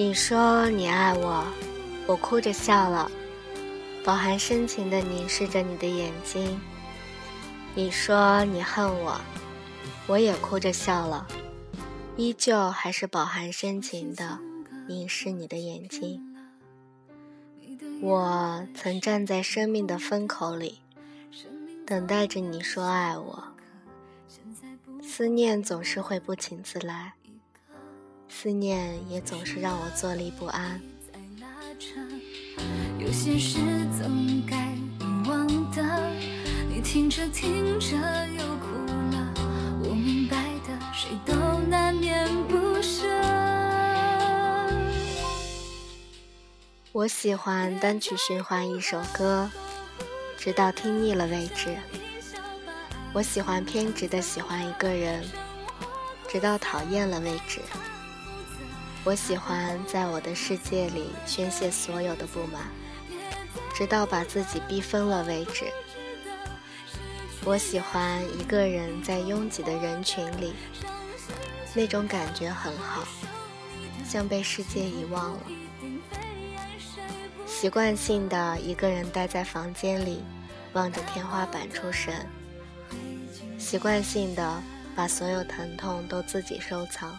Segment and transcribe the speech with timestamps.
[0.00, 1.44] 你说你爱我，
[2.06, 3.12] 我哭着笑了，
[4.02, 6.58] 饱含深情的凝视着你的眼睛。
[7.74, 9.20] 你说你恨我，
[10.06, 11.26] 我也哭着笑了，
[12.16, 14.38] 依旧还是饱含深情的
[14.88, 16.34] 凝视你的眼睛。
[18.00, 20.78] 我曾站在生命的风口里，
[21.86, 23.44] 等待着你说爱我。
[25.02, 27.12] 思念总是会不请自来。
[28.30, 30.80] 思念也总是让我坐立不安。
[32.98, 33.58] 有些事
[34.00, 34.56] 总该
[35.00, 35.82] 遗忘的，
[36.68, 37.96] 你听着听着
[38.28, 38.66] 又哭
[39.12, 39.34] 了。
[39.82, 41.34] 我明白的，谁都
[41.68, 43.04] 难免不舍。
[46.92, 49.50] 我喜欢单曲循环一首歌，
[50.38, 51.76] 直到听腻了为止。
[53.12, 55.24] 我喜欢偏执的喜欢一个人，
[56.28, 57.60] 直到讨厌了为止。
[59.02, 62.68] 我喜欢在我的世界里宣泄所有的不满，
[63.74, 65.64] 直到把自己逼疯了为止。
[67.42, 70.52] 我喜欢一个人在拥挤的人群里，
[71.74, 73.02] 那种感觉很好，
[74.06, 75.40] 像被世界遗忘了。
[77.46, 80.22] 习惯性的一个人待在房间里，
[80.74, 82.28] 望着天花板出神。
[83.58, 84.62] 习惯性的
[84.94, 87.18] 把所有疼痛都自己收藏。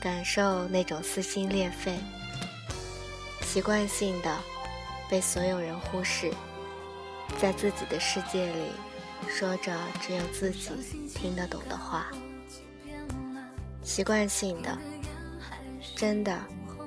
[0.00, 1.98] 感受那种撕心裂肺，
[3.42, 4.34] 习惯性的
[5.10, 6.32] 被所有人忽视，
[7.38, 8.70] 在自己的世界里
[9.28, 10.70] 说着只有自己
[11.14, 12.06] 听得懂的话，
[13.82, 14.78] 习惯性的，
[15.94, 16.34] 真的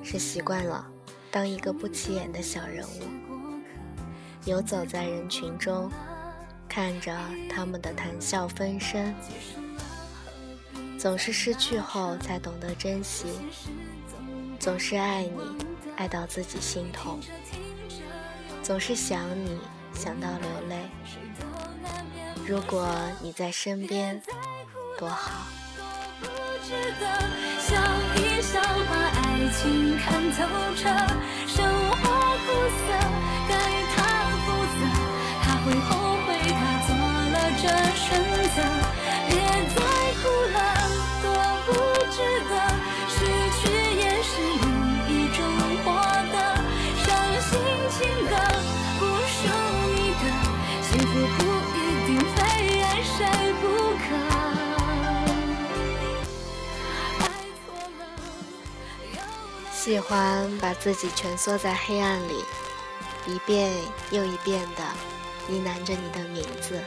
[0.02, 0.84] 是习惯了
[1.30, 3.60] 当一个不起眼的小人物，
[4.44, 5.88] 游走在人群中，
[6.68, 7.16] 看着
[7.48, 9.14] 他们的谈笑风生。
[11.04, 13.26] 总是失去后才懂得珍惜，
[14.58, 15.38] 总是爱你
[15.98, 17.20] 爱到自己心痛，
[18.62, 19.60] 总是想你
[19.92, 20.78] 想到流泪。
[22.46, 22.88] 如果
[23.20, 24.18] 你在身边，
[24.98, 25.46] 多好。
[27.60, 27.76] 笑
[28.16, 30.40] 一笑，把爱情看透
[30.74, 30.88] 彻，
[31.46, 32.00] 生活
[32.46, 32.48] 苦
[32.80, 32.88] 涩，
[33.46, 33.52] 该
[33.94, 34.00] 他
[34.40, 34.80] 负责，
[35.42, 38.08] 他会后悔，他做了这选
[38.56, 38.58] 择。
[59.84, 62.42] 喜欢把自己蜷缩在黑暗里，
[63.26, 63.70] 一遍
[64.10, 64.82] 又一遍地
[65.46, 66.80] 呢喃着你的名字。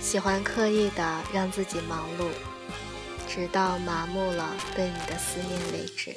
[0.00, 2.30] 喜欢刻意地让自己忙碌，
[3.28, 6.16] 直到麻木了对你的思念为止。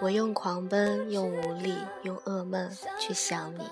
[0.00, 2.68] 我用狂奔，用无力，用噩梦
[2.98, 3.62] 去想你。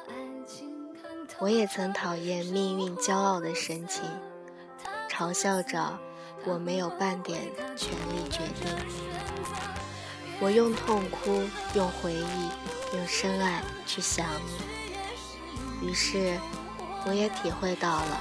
[1.41, 4.05] 我也曾讨厌命运骄傲的神情，
[5.11, 5.99] 嘲笑着
[6.45, 7.43] 我没有半点
[7.77, 9.26] 权利决定。
[10.39, 11.43] 我用痛哭，
[11.75, 12.51] 用回忆，
[12.95, 14.27] 用深爱去想
[15.81, 15.89] 你。
[15.89, 16.39] 于是，
[17.07, 18.21] 我也体会到了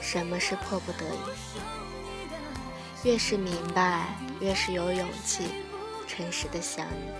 [0.00, 1.18] 什么是迫不得已。
[3.08, 5.46] 越是明白，越是有勇气，
[6.08, 7.12] 诚实的想你。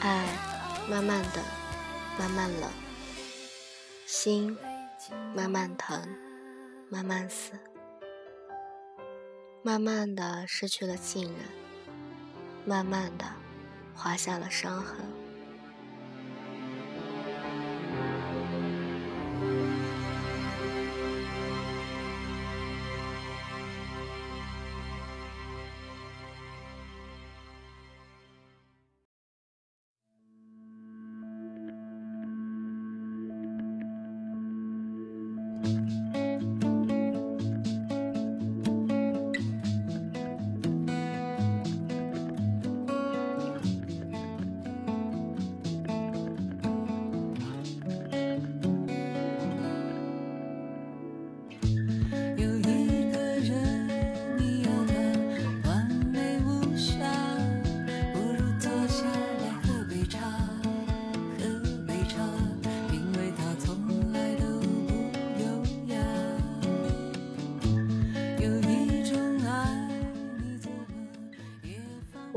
[0.00, 0.24] 爱，
[0.88, 1.42] 慢慢的，
[2.18, 2.70] 慢慢冷；
[4.06, 4.56] 心，
[5.34, 6.00] 慢慢疼，
[6.88, 7.52] 慢慢死，
[9.62, 11.67] 慢慢的失去了信任。
[12.68, 13.24] 慢慢的，
[13.94, 15.17] 划下了伤痕。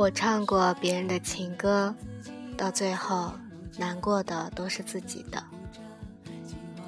[0.02, 1.94] 我唱过别人的情歌，
[2.58, 3.32] 到最后
[3.78, 5.44] 难过的都是自己的。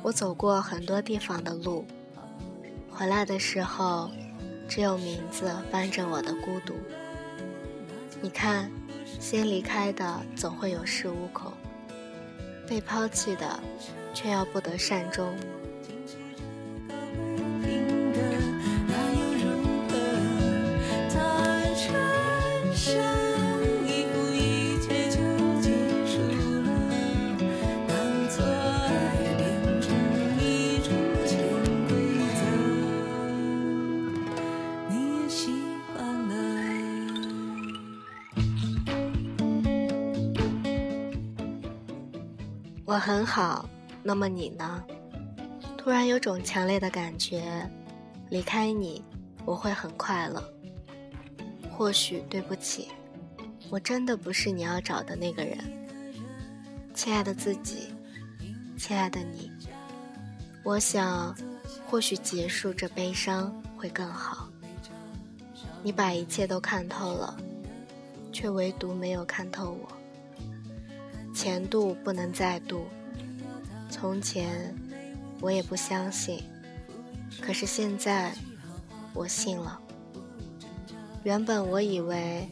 [0.02, 1.86] 我走过很多地方的路，
[2.90, 4.10] 回来的时候，
[4.68, 6.74] 只有名字伴着我的孤独。
[8.20, 8.72] 你看，
[9.20, 11.54] 先离开的总会有恃无恐，
[12.68, 13.60] 被抛弃的
[14.12, 15.32] 却要不得善终。
[42.94, 43.68] 我很好，
[44.04, 44.84] 那么你呢？
[45.76, 47.68] 突然有种强烈的感觉，
[48.30, 49.04] 离开你
[49.46, 50.44] 我会很快乐。
[51.72, 52.90] 或许对不起，
[53.72, 55.58] 我真的不是你要找的那个人。
[56.94, 57.92] 亲爱的自己，
[58.78, 59.52] 亲爱的你，
[60.64, 61.36] 我想，
[61.88, 64.48] 或许结束这悲伤会更好。
[65.82, 67.36] 你把一切都看透了，
[68.32, 70.03] 却唯独没有看透我。
[71.34, 72.86] 前度不能再度，
[73.90, 74.74] 从前
[75.42, 76.44] 我也不相信，
[77.42, 78.34] 可是现在
[79.14, 79.80] 我信了。
[81.24, 82.48] 原本我以为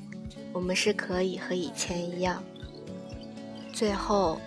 [0.52, 2.44] 我们是可以和以前一样，
[3.72, 4.40] 最后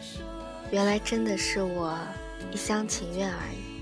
[0.71, 1.97] 原来真的是我
[2.53, 3.74] 一厢情愿而已。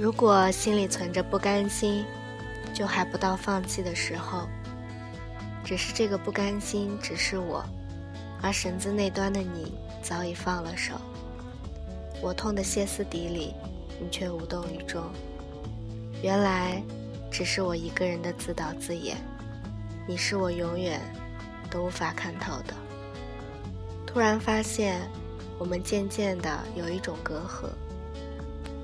[0.00, 2.04] 如果心里存着不甘心，
[2.72, 4.48] 就还不到放弃的时候。
[5.64, 7.64] 只是这个不甘心只是我，
[8.40, 10.94] 而绳子那端的你早已放了手。
[12.22, 13.52] 我痛得歇斯底里，
[14.00, 15.02] 你却无动于衷。
[16.22, 16.80] 原来，
[17.28, 19.16] 只是我一个人的自导自演。
[20.06, 21.00] 你是我永远
[21.72, 22.74] 都无法看透的。
[24.06, 25.00] 突然发现，
[25.58, 27.68] 我们渐渐的有一种隔阂。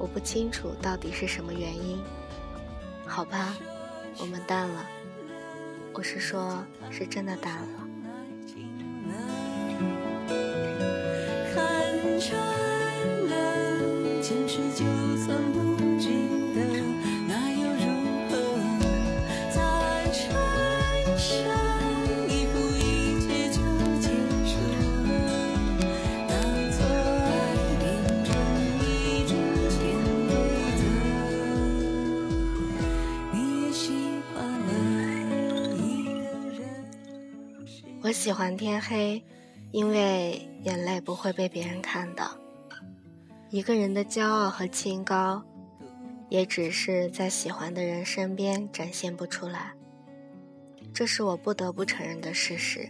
[0.04, 1.98] 我不清楚到底是什么原因，
[3.06, 3.56] 好吧，
[4.20, 4.84] 我们淡了。
[5.94, 7.88] 我是说，是真的淡了。
[38.04, 39.24] 我喜欢天黑，
[39.72, 42.30] 因为眼泪不会被别人看到。
[43.48, 45.42] 一个人的骄傲和清高，
[46.28, 49.72] 也只是在喜欢的人身边展现不出来。
[50.92, 52.86] 这是我不得不承认的事实。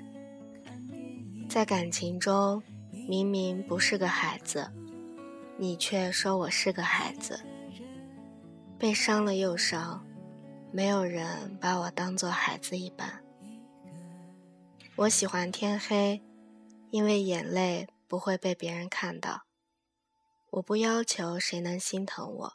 [1.49, 2.61] 在感情中，
[3.07, 4.69] 明明不是个孩子，
[5.57, 7.39] 你却说我是个孩子。
[8.77, 10.05] 被伤了又伤，
[10.73, 13.24] 没有人把我当做孩子一般。
[14.97, 16.23] 我喜欢天黑，
[16.93, 19.43] 因为眼泪不会被别人看到。
[20.53, 22.53] 我不要求谁能心疼我，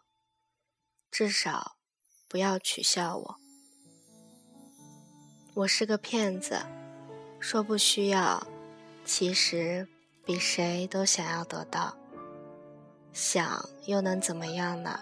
[1.11, 1.75] 至少
[2.29, 3.35] 不要取笑我。
[5.53, 6.65] 我是个骗子，
[7.41, 8.47] 说不需要，
[9.03, 9.85] 其实
[10.25, 11.97] 比谁都想要得到。
[13.11, 14.97] 想又能怎么样呢？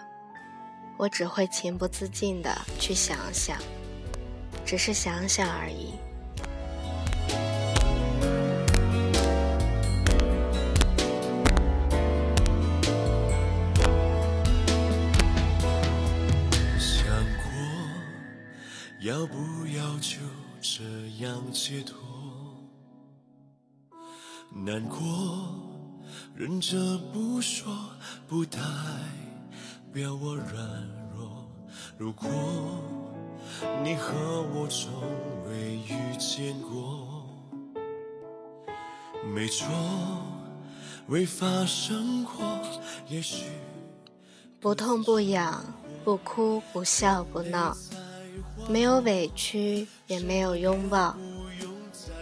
[0.98, 3.56] 我只会情不自禁的去想想，
[4.66, 5.94] 只是想想而已。
[19.08, 20.18] 要不要就
[20.60, 20.84] 这
[21.24, 21.98] 样解脱？
[24.52, 24.98] 难过，
[26.34, 26.76] 忍着
[27.10, 27.74] 不说，
[28.26, 28.58] 不代
[29.94, 30.54] 表我软
[31.16, 31.48] 弱。
[31.96, 32.28] 如果
[33.82, 34.12] 你和
[34.52, 34.92] 我从
[35.48, 37.24] 未遇见过，
[39.34, 39.66] 没错，
[41.06, 42.60] 未发生过，
[43.08, 43.46] 也许
[44.60, 45.64] 不痛不痒，
[46.04, 47.74] 不哭不笑不闹。
[48.68, 51.16] 没有委屈，也没有拥抱，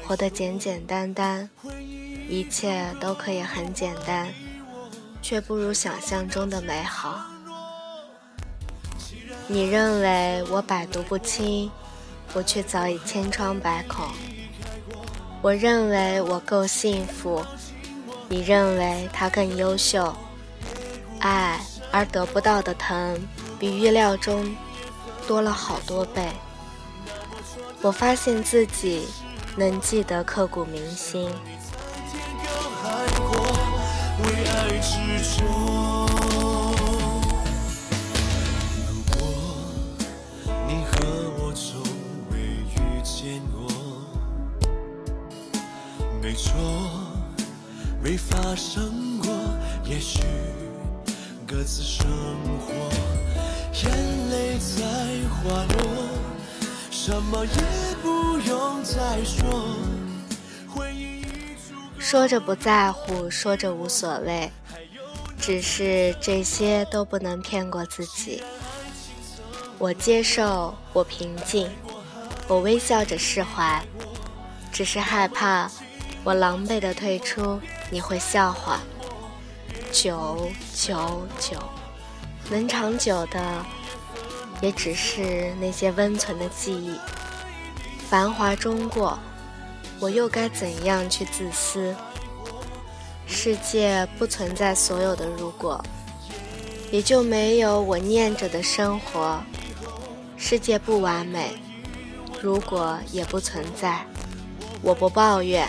[0.06, 1.50] 活得简简单单，
[2.28, 4.32] 一切都可以很简单，
[5.20, 7.20] 却不如想象中的美好。
[9.48, 11.68] 你认为我百毒不侵，
[12.32, 14.06] 我却早已千疮百孔；
[15.42, 17.44] 我认为我够幸福，
[18.28, 20.14] 你认为他更优秀，
[21.18, 21.60] 爱
[21.90, 23.20] 而得不到的疼，
[23.58, 24.54] 比预料中
[25.26, 26.28] 多了好多倍。
[27.82, 29.06] 我发现自己
[29.56, 31.28] 能记得刻骨铭心。
[48.02, 49.28] 没发生过，
[49.84, 50.20] 也许
[51.44, 52.06] 各自生
[52.60, 52.72] 活，
[53.82, 54.84] 眼泪在
[55.28, 56.08] 滑落，
[56.90, 57.62] 什么也
[58.02, 59.76] 不用再说。
[61.98, 64.50] 说着不在乎，说着无所谓，
[65.38, 68.42] 只是这些都不能骗过自己。
[69.78, 71.68] 我接受，我平静，
[72.48, 73.84] 我微笑着释怀，
[74.72, 75.70] 只是害怕
[76.24, 77.60] 我狼狈的退出。
[77.90, 78.80] 你会笑话，
[79.92, 81.56] 九九九，
[82.50, 83.64] 能长久的，
[84.60, 86.96] 也只是那些温存的记忆。
[88.08, 89.18] 繁华中过，
[89.98, 91.94] 我又该怎样去自私？
[93.26, 95.84] 世界不存在所有的如果，
[96.92, 99.42] 也就没有我念着的生活。
[100.36, 101.60] 世界不完美，
[102.40, 104.06] 如果也不存在，
[104.82, 105.68] 我不抱怨。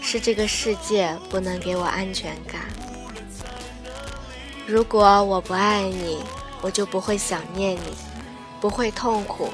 [0.00, 2.62] 是这个世界不能给我安全感。
[4.66, 6.18] 如果我不爱你，
[6.60, 7.96] 我就不会想念你，
[8.60, 9.48] 不会痛苦，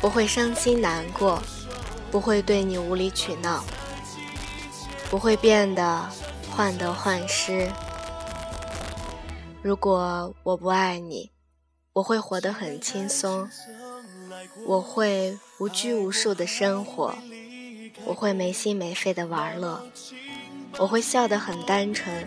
[0.00, 1.42] 不会伤心难过，
[2.10, 3.64] 不会对你无理取闹，
[5.10, 6.06] 不会变得
[6.50, 7.70] 患得患失。
[9.62, 11.30] 如果我不爱你，
[11.94, 13.48] 我会活得很轻松，
[14.66, 17.14] 我会无拘无束的生活。
[18.04, 19.82] 我会没心没肺的玩乐，
[20.78, 22.26] 我会笑得很单纯，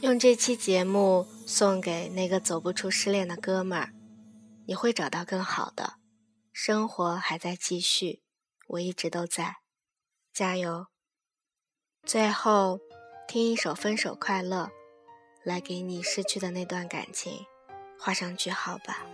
[0.00, 3.92] 用这期节目送给那个走不出失恋的哥们儿，
[4.66, 5.94] 你会找到更好的，
[6.52, 8.22] 生活还在继续，
[8.68, 9.56] 我一直都在，
[10.34, 10.86] 加油！
[12.04, 12.78] 最后，
[13.26, 14.64] 听一首《分手快乐》，
[15.42, 17.46] 来给你失去的那段感情
[17.98, 19.06] 画上句号吧。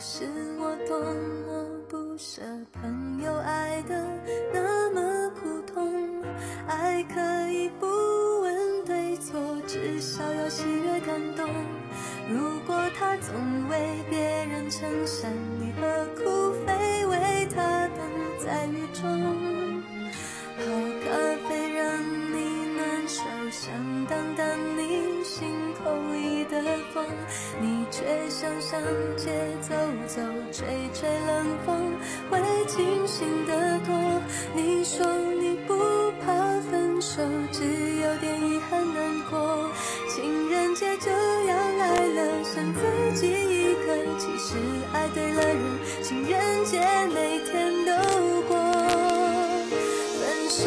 [0.00, 0.24] 是
[0.60, 2.40] 我多么不舍，
[2.72, 4.00] 朋友爱的
[4.54, 6.22] 那么苦痛，
[6.68, 7.86] 爱可以不
[8.40, 11.48] 问对错，至少有喜悦感动。
[12.30, 13.34] 如果他总
[13.68, 15.57] 为别人撑伞。
[30.58, 31.94] 吹吹冷风，
[32.28, 33.94] 会清醒得多。
[34.56, 35.06] 你说
[35.40, 35.72] 你不
[36.20, 36.34] 怕
[36.68, 37.22] 分手，
[37.52, 39.70] 只有点遗憾难过。
[40.08, 42.80] 情人节就要来了，剩自
[43.20, 43.94] 己一个。
[44.18, 44.56] 其实
[44.92, 46.80] 爱对了人，情人节
[47.14, 48.58] 每天都过。
[50.18, 50.66] 分手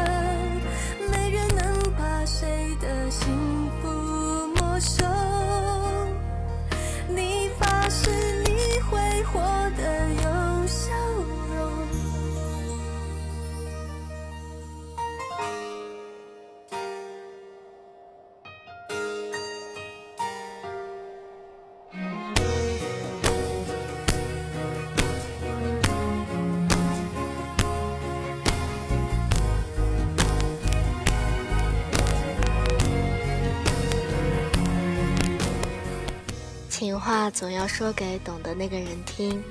[37.01, 39.43] 话总要说给懂得那个人听，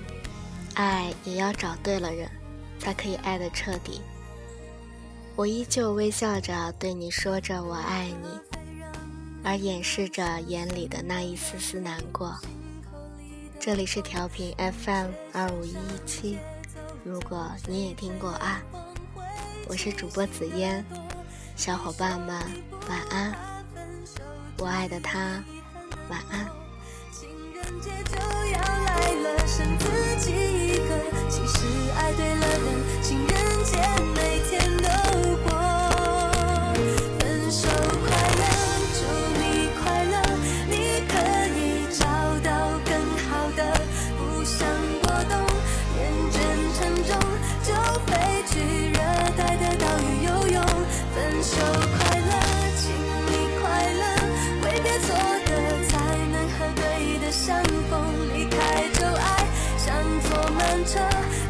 [0.75, 2.31] 爱也要找对了人，
[2.79, 4.01] 才可以爱得彻底。
[5.35, 8.29] 我依旧微笑着对你说着我爱你，
[9.43, 12.39] 而掩饰着眼里的那一丝丝难过。
[13.59, 16.39] 这里是调频 FM 二五一一七，
[17.03, 18.63] 如果你也听过啊，
[19.67, 20.85] 我是主播紫嫣，
[21.57, 22.29] 小伙伴们
[22.89, 23.35] 晚安，
[24.59, 25.43] 我爱的他
[26.09, 26.60] 晚安。
[27.81, 29.87] 节就要来了剩自
[30.19, 30.91] 己一个
[31.31, 33.81] 其实爱对了人情人节
[34.15, 34.89] 每天都
[35.49, 35.51] 过。
[37.19, 37.69] 分手
[38.05, 38.43] 快乐
[38.93, 39.01] 祝
[39.39, 40.15] 你快乐
[40.69, 40.75] 你
[41.09, 41.13] 可
[41.57, 41.59] 以
[41.91, 42.05] 找
[42.45, 42.93] 到更
[43.27, 43.61] 好的
[44.19, 44.69] 不想
[45.03, 45.50] 过冬。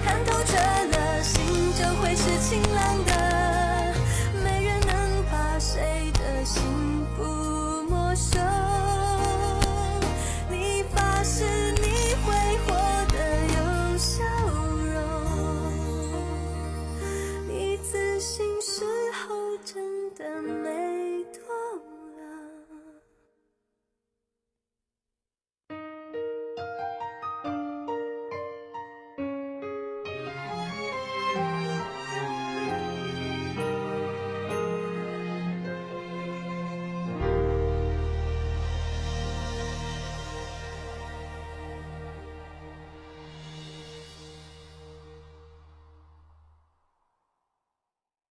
[0.05, 3.10] 看透彻了，心就会是晴朗的。